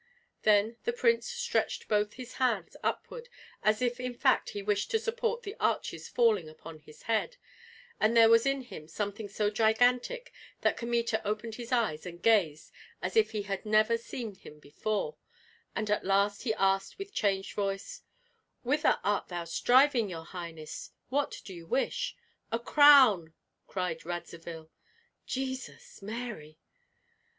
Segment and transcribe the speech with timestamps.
[0.41, 3.29] Then the prince stretched both his hands upward,
[3.61, 7.37] as if in fact he wished to support the arches falling upon his head,
[7.99, 12.71] and there was in him something so gigantic that Kmita opened his eyes and gazed
[12.99, 15.17] as if he had never seen him before;
[15.75, 18.01] and at last he asked with changed voice:
[18.63, 20.89] "Whither art thou striving, your highness?
[21.09, 22.15] What do you wish?"
[22.51, 23.35] "A crown!"
[23.67, 24.71] cried Radzivill.
[25.27, 26.57] "Jesus, Mary!"